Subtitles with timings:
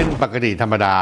[0.00, 0.96] เป็นปกติธรรมดา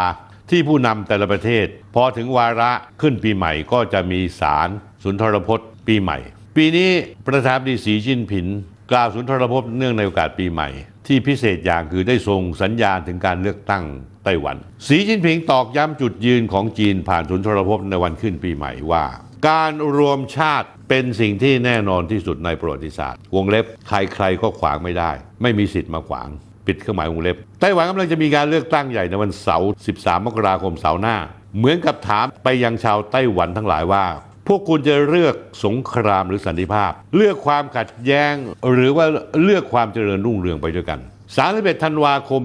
[0.51, 2.71] ที่ผู้นำแต่ละประเทศ พอถึงวาระ
[3.01, 4.69] ขึ้นปีใหม่ก็จะมีสาร
[5.05, 6.19] สุนทรพจน์ปีใหม่
[6.57, 6.91] ปีนี้
[7.27, 8.47] ประธานดีสีจิ้นผิง
[8.91, 10.69] กล่าวสุนทรพจน์เนื่องในโอกาสปีใหม่
[11.07, 13.85] ที่พิเศษอย่างคือได้ส่งสัญญาณถึงการเลือกตั้ง
[14.25, 14.57] ไต้หวัน
[14.87, 19.05] สีจิ้นผิงตอกย้ำจุดยืนของจีนผ่านสุนทรพจน์ในวันขึ้นปีใหม่ว่า
[19.49, 25.11] การรวมชาติเป็นสิ่งที่แน่นอนที่สุดในประวัติศาสตร์ วงเล็บใครๆก็ขวางไม่ได้
[25.43, 26.31] ไม่มีสิทธิ์มาขวาง
[26.69, 31.17] ปิดเครื่องหมายวงเล็บไต้หวันกำลังจะมีการเลือกตั้งใหญ่ในวันเสาร์13 มกราคมเสาร์หน้า
[31.57, 34.05] เหมือนกับถามไปยังชาวไต้หวันทั้งหลายว่า
[34.49, 38.35] พวกคุณจะเลือกสงครามหรือสันติภาพ เลือกความขัดแย้ง
[38.73, 39.07] หรือว่า
[39.43, 40.99] เลือกความเจริญรุ่งเรืองไปด้วยกัน
[41.43, 42.41] 31ธันวาคม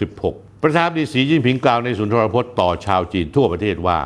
[0.00, 3.98] 2566 ประธานาธิบดีสีจิ้นผิงกล่าวในสุนทรพจน์ต่อชาวจีนทั่วประเทศว่า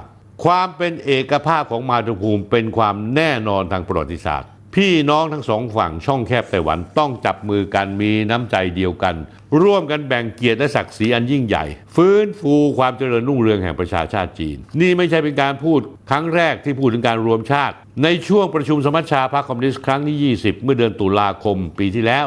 [0.45, 9.15] ความเป็นเอกภาพของมาตุภูมิเป็นความแน่นอนทางประวัติศาสตร์ พี่น้องทั้งสองฝั่งช่องแคบไต้หวันต้องจับมือกันมีน้ำใจเดียวกัน
[9.63, 11.65] ร่วมกันแบ่งเกียรติและศักดิ์ศรีอันยิ่งใหญ่
[11.97, 22.27] ฟื้นฟูความเจริญรุ่งเรืองแห่งประชาชาติจีน นี่ไม่ใช่เป็นการพูดครั้งแรกที่พูดถึงการรวมชาติ ในช่วงประชุมสมัชชาพรรคคอมมิวนิสต์ครั้งที่ 20 เมื่อเดือนตุลาคม ปีที่แล้ว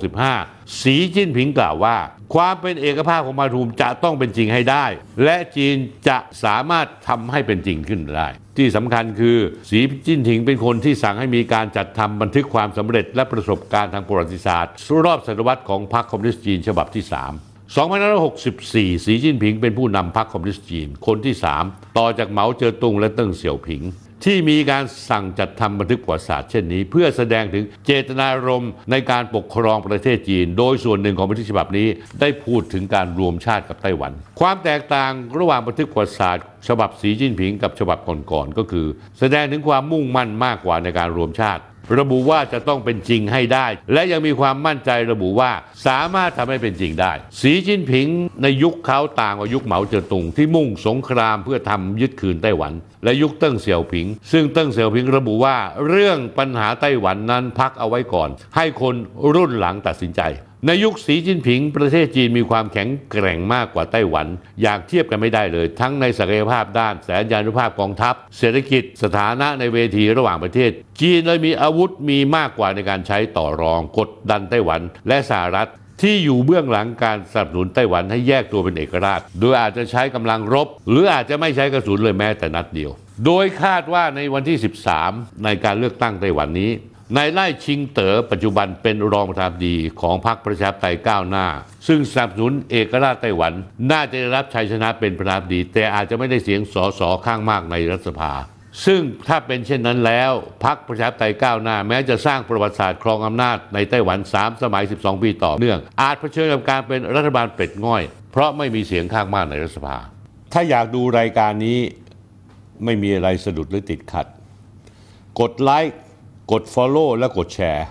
[0.00, 1.96] 2565 สีจิ้นผิงกล่าวว่า
[2.34, 4.84] ความเป็นเอกภาพของมาทูมจะต้องเป็นจริงให้ได้
[5.24, 5.76] และจีน
[6.08, 8.28] จะสามารถทำให้เป็นจริงขึ้นได้
[8.60, 9.36] ที่สำคัญคือ
[9.70, 14.72] สีจิ้นผิงเป็นคนที่สั่งให้มีการจัดทำบันทึกความสำเร็จและประสบการณ์ทางประวัติศาสตร์
[15.04, 17.74] รอบศตวรรษของพรรคคอมมิวนิสต์จีนฉบับที่ 3
[18.20, 21.34] 2564 สีจิ้นผิงเป็นผู้นำพรรคคอมมิวนิสต์จีน คนที่
[21.66, 23.82] 3 ต่อจากเหมาเจ๋อตุงและเติ้งเสี่ยวผิง
[24.24, 31.88] ที่มีการสั่งจัดทำบันทึกประวัติศาสตร์เช่นนี้ เพื่อแสดงถึงเจตนารมณ์ในการปกครองประเทศจีน โดยส่วนหนึ่งของบันทึกฉบับนี้
[32.20, 37.98] ได้พูดถึงการรวมชาติกับไต้หวัน ความแตกต่างระหว่างบันทึกประวัติศาสตร์ฉบับสีจิ้นผิงกับฉบับ
[38.32, 38.86] ก่อนๆก็คือ
[39.18, 41.62] แสดงถึงความมุ่งมั่นมากกว่าในการรวมชาติ
[41.98, 45.50] ระบุว่าจะต้องเป็นจริงให้ได้ และยังมีความมั่นใจระบุว่า
[45.86, 48.06] สามารถทำให้เป็นจริงได้ สีจิ้นผิง
[48.42, 52.72] ในยุคเขาต่างกว่ายุคเหมาเจ๋อตุงที่มุ่งสงครามเพื่อทำยึดคืนไต้หวัน
[53.04, 55.56] และยุคเติ้งเสี่ยวผิง ซึ่งเติ้งเสี่ยวผิงระบุว่า
[55.88, 58.94] เรื่องปัญหาไต้หวันนั้นพักเอาไว้ก่อน ให้คน
[59.34, 60.22] รุ่นหลังตัดสินใจ
[60.66, 64.26] ในยุคสีจิ้นผิง ประเทศจีนมีความแข็งแกร่งมากกว่าไต้หวัน
[64.62, 70.70] อย่างเทียบกันไม่ได้เลย ทั้งในศักยภาพด้านแสนยานุภาพกองทัพ เศรษฐกิจสถานะในเวทีระหว่างประเทศ
[71.00, 75.68] จีนเลยมีอาวุธมีมากกว่าในการใช้ต่อรองกดดันไต้หวัน และสหรัฐ
[76.02, 82.90] ที่อยู่เบื้องหลังการสนับสนุนไต้หวันให้แยกตัวเป็นเอกราช โดยอาจจะใช้กำลังรบ หรืออาจจะไม่ใช้กระสุนเลยแม้แต่นัดเดียว
[83.26, 84.56] โดยคาดว่าในวันที่
[85.00, 86.70] 13 ในการเลือกตั้งไต้หวันนี้
[87.16, 91.46] นายไล่ชิงเต๋อปัจจุบันเป็นรองประธานดีของพรรคประชาธิปไตยก้าวหน้า
[91.86, 93.52] ซึ่งสนับสนุนเอกราชไต้หวัน
[93.90, 98.32] น่าจะได้รับชัยชนะเป็นประธานดี แต่อาจจะไม่ได้เสียงสอสอข้างมากในรัฐสภา
[98.86, 100.32] ซึ่งถ้าเป็นเช่นนั้นแล้ว
[100.64, 109.96] พรรคประชาธิปไตยก้าวหน้า แม้จะสร้างประวัติศาสตร์ครองอำนาจในไต้หวัน 3 สมัย 12 ปีต่อเนื่อง อาจเผชิญกับการเป็นรัฐบาลเป็ดง่อย เพราะไม่มีเสียงข้างมากในรัฐสภา
[110.52, 111.78] ถ้าอยากดูรายการนี้
[112.84, 114.26] ไม่มีอะไรสะดุดหรือติดขัด
[115.40, 115.98] กดไลค์
[116.52, 117.86] กด Follow และกดแชร์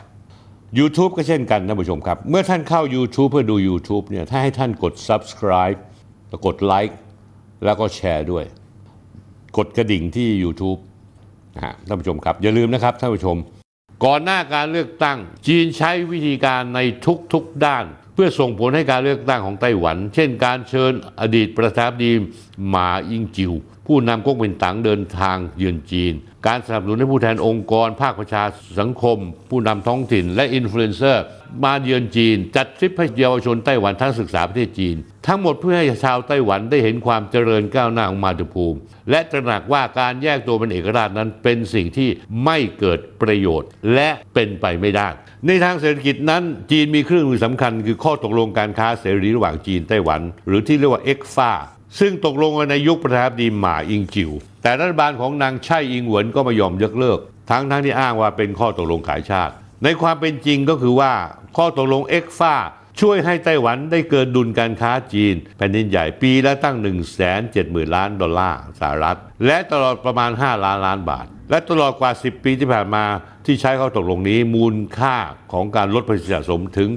[0.80, 5.80] YouTube ก็เช่นกันท่านผู้ชมครับ เมื่อท่านเข้า YouTube เพื่อดู YouTube เนี่ยถ้าให้ท่านกด Subscribe
[6.30, 6.98] แล้วกดไลค์
[7.66, 8.46] แล้วก็แชร์ด้วย
[9.58, 10.80] กดกระดิ่งที่ YouTube
[11.56, 13.38] นะฮะท่านผู้ชมครับ อย่าลืมนะครับท่านผู้ชม
[14.06, 16.80] ก่อนหน้าการเลือกตั้ง จีนใช้วิธีการใน
[17.34, 22.12] ทุกๆด้าน เพื่อส่งผลให้การเลือกตั้งของไต้หวัน เช่น การเชิญอดีตประธานาธิบดี
[22.70, 23.54] หม่าอิงจิ่ว
[23.92, 26.14] ผู้นำก๊กมินตั๋งเดินทางเยือนจีน
[26.48, 28.44] การสนับสนุนให้ผู้แทนองค์กร ภาคประชา
[28.80, 29.18] สังคม
[29.50, 31.24] ผู้นำท้องถิ่น และอินฟลูเอนเซอร์
[31.64, 34.96] มาเยือนจีน จัดทริปให้เยาวชนไต้หวันทั้งศึกษาประเทศจีน
[35.28, 38.80] ทั้งหมดเพื่อให้ชาวไต้หวันได้เห็นความเจริญก้าวหน้าของมาตุภูมิ
[39.10, 42.10] และตระหนักว่าการแยกตัวเป็นเอกราชนั้นเป็นสิ่งที่
[42.44, 45.08] ไม่เกิดประโยชน์ และเป็นไปไม่ได้
[45.46, 51.52] ในทางเศรษฐกิจนั้นจีนมีเครื่องมือสำคัญ คือข้อตกลงการค้าเสรีระหว่างจีนไต้หวัน หรือที่เรียกว่าเอ็กฟา
[52.00, 57.20] ซึ่งตกลงกันในยุคประธานาธิบดีหม่าอิงจิว แต่รัฐบาลของนางไช่อิงหวนก็ไม่ยอมยกเลิก
[57.50, 61.14] ทั้งทั้งที่อ้างว่าเป็นข้อตกลงขายชาติ ในความเป็นจริงก็คือว่า
[61.58, 62.56] ข้อตกลงเอ็กฟา
[63.00, 73.06] ช่วยให้ไต้หวันได้เกินดุลการค้าจีน แผ่นดินใหญ่ปีละตั้ง 1 7 0 0 0 0 ล้านดอลลาร์สหรัฐ และตลอดประมาณ 5 ล้านล้านบาท และตลอดกว่า 10 ปีที่ผ่านมา
[73.46, 75.16] ที่ใช้ข้อตกลงนี้มูลค่า
[75.52, 76.90] ของการลดภาษีสะสมถึง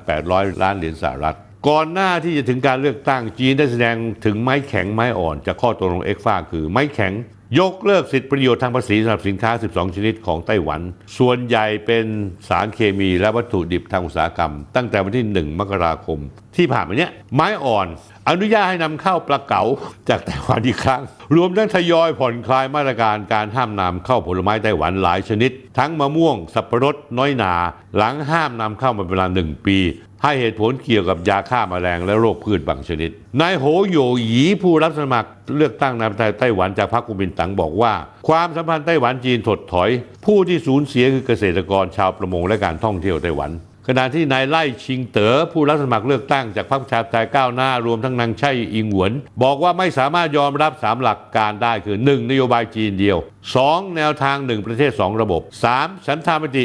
[0.00, 7.12] 8,800 ล้านเหรียญสหรัฐ ก่อนหน้าที่จะถึงการเลือกตั้งจีนได้แสดงถึงไม้แข็งไม้อ่อนจากข้อตกลงเอ็กฟาคือไม้แข็ง
[7.60, 10.80] ยกเลิกสิทธิประโยชน์ทางภาษีสำหรับสินค้า 12 ชนิดของไต้หวัน
[11.18, 12.04] ส่วนใหญ่เป็น
[12.48, 16.18] สารเคมีและวัตถุดิบทางอุตสาหกรรม ตั้งแต่วันที่ 1 มกราคม
[16.56, 17.86] ที่ผ่านมาเนี้ยไม้อ่อน
[18.28, 19.62] อนุญาตให้นำเข้าปลาเก๋า
[20.08, 21.02] จากไต้หวันอีกครั้ง
[21.36, 27.54] รวมทั้งทยอยผ่อนคลายมาตรการการห้ามนำเข้าผลไม้ไต้หวันหลายชนิด ทั้งมะม่วง สับปะรดน้อยหนา
[27.96, 29.78] หลังห้ามนำเข้ามาเป็นเวลาหนึ่งปี
[30.22, 33.10] ให้เหตุผลเกี่ยวกับยาฆ่ามาแมลงและโรคพืชบางชนิด
[33.40, 37.92] นายโหโยหยีผู้รับสมัครเลือกตั้งนายไต้หวันจากพรรคกุมินตังบอกว่า
[38.28, 39.90] ความสัมพันธ์ไต้หวันจีนถดถอย
[40.26, 43.50] ผู้ที่สูญเสียคือเกษตรกรชาวประมงและการท่องเที่ยวไต้หวัน
[43.90, 49.12] ขณะที่นายไล่ชิงเต๋อผู้รับสมัครเลือกตั้งจากพรรคประชาธิปไตยก้าวหน้ารวมทั้งนางไช่อิงหวน
[49.42, 52.30] บอกว่าไม่สามารถยอมรับ 3 หลักการได้คือ 1.
[52.30, 53.18] นโยบายจีนเดียว
[53.56, 53.96] 2.
[53.96, 55.42] แนวทาง 1 ประเทศ 2 ระบบ
[55.74, 56.06] 3.
[56.06, 56.64] ฉันทามติ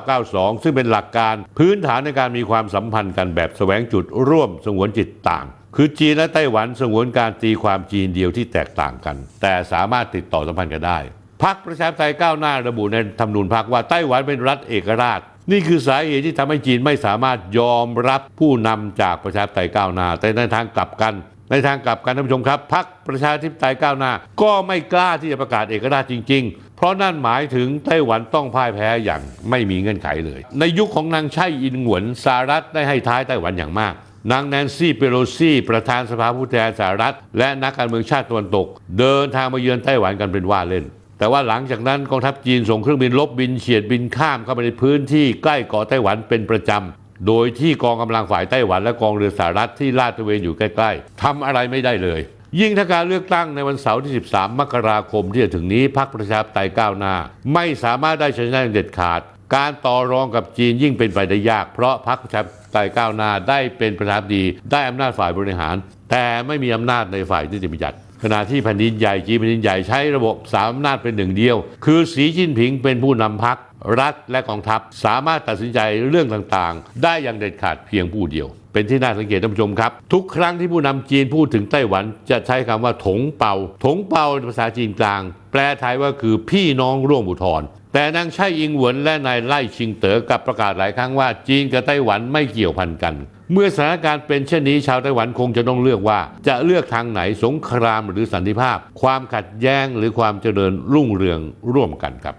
[0.00, 5.46] 1992 ซึ่งเป็นหลักการพื้นฐานในการมีความสัมพันธ์กันแบบแสวงจุดร่วมสงวนจิตต่าง
[5.76, 10.98] คือจีนและไต้หวันสงวนการตีความจีนเดียวที่แตกต่างกัน แต่สามารถติดต่อสัมพันธ์กันได้
[11.44, 15.20] พรรคประชาธิปไตยก้าวหน้าระบุในธรรมนูญพรรคว่าไต้หวันเป็นรัฐเอกราช
[15.50, 21.14] นี่คือสาเหตุที่ทำให้จีนไม่สามารถยอมรับผู้นำจากประชาธิปไตยก้าวหน้า แต่ในทางกลับกัน
[21.50, 24.12] ในทางกลับกันท่านผู้ชมครับพรรคประชาธิปไตยก้าวหน้า
[24.42, 29.20] ก็ไม่กล้าที่จะประกาศเอกราชจริง ๆ เพราะนั่นหมายถึงไต้หวันต้องพ่ายแพ้อย่าง
[29.50, 33.94] ไม่มีเงื่อนไขเลย ในยุคของนางไช่อินหวนสหรัฐได้ให้ท้ายไต้หวันอย่างมาก
[34.32, 38.66] นางแนนซี่เปโลซีประธานสภาผู้แทนสหรัฐ และนักการเมืองชาติตะวันตก
[38.98, 40.84] เดินทางมาเยือนไต้หวันกันเป็นว่าเล่น
[41.18, 52.20] แต่ว่าหลังจากนั้นกองทัพจีนส่งเครื่องบินลบบินเฉียดบินข้ามเข้าไปในพื้นที่ใกล้เกาะไต้หวันเป็นประจำ โดยที่กองกำลังฝ่ายไต้หวันและกองเรือสหรัฐที่ลาดตระเวนอยู่ใกล้ ๆทำอะไรไม่ได้เลย
[52.60, 57.14] ยิ่งถ้าการเลือกตั้งในวันเสาร์ที่ 13 มกราคมที่จะถึงนี้พรรคประชาธิปไตยก้าวหน้า
[57.54, 59.20] ไม่สามารถได้ชนะอย่างเด็ดขาด
[59.56, 65.74] การต่อรองกับจีนยิ่งเป็นไปได้ยาก เพราะพรรคประชาธิปไตยก้าวหน้าได้เป็นประธานาธิบดีได้อำนาจฝ่ายบริหาร
[66.10, 73.56] แต่ไม่มีอำนาจในฝ่ายนิติบัญญัติ ขณะที่แผ่นดินใหญ่จีนแผ่นดินใหญ่ใช้ระบบสามอำนาจเป็นหนึ่งเดียว คือสีจิ้นผิงเป็นผู้นำพรรค
[74.00, 83.54] รัฐและกองทัพสามารถตัดสินใจเรื่องต่างๆ ได้อย่างเด็ดขาดเพียงผู้เดียว เป็นที่น่าสังเกตท่านผู้ชมครับ ทุกครั้งที่ผู้นำจีนพูดถึงไต้หวันจะใช้คำว่าถงเปา
[83.84, 85.22] ถงเปาในภาษาจีนกลาง
[85.52, 87.62] แปลไทยว่าคือพี่น้องร่วมอุทธร
[87.96, 93.14] แต่นางไช่อิงหวนและนายไล่ชิงเต๋อกลับประกาศหลายครั้งว่าจีนกับไต้หวันไม่เกี่ยวพันกัน
[93.52, 101.40] เมื่อสถานการณ์เป็นเช่นนี้ชาวไต้หวันคงจะต้องเลือกว่า จะเลือกทางไหนสงครามหรือสันติภาพ ความขัดแย้งหรือความเจริญรุ่งเรือง
[101.74, 102.36] ร่วมกันครับ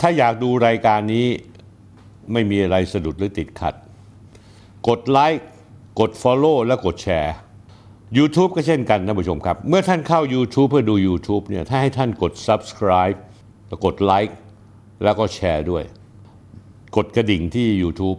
[0.00, 1.26] ถ้าอยากดูรายการนี้
[2.32, 3.74] ไม่มีอะไรสะดุดหรือติดขัด
[4.88, 5.46] กดไลค์
[6.00, 7.34] กด Follow และกดแชร์
[8.18, 13.18] YouTube ก็เช่นกันท่านผู้ชมครับ เมื่อท่านเข้า YouTube เพื่อดู YouTube เนี่ยถ้าให้ท่านกด Subscribe
[13.68, 14.36] แล้วกดไลค์
[15.04, 15.84] แล้วก็แชร์ด้วย
[16.96, 18.18] กดกระดิ่งที่ YouTube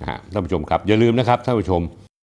[0.00, 1.82] นะฮะท่านผู้ชมครับ อย่าลืมนะครับท่านผู้ชม